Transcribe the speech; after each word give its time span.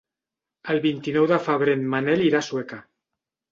El 0.73 0.81
vint-i-nou 0.85 1.27
de 1.33 1.39
febrer 1.49 1.77
en 1.81 1.85
Manel 1.93 2.27
irà 2.31 2.43
a 2.43 2.51
Sueca. 2.51 2.83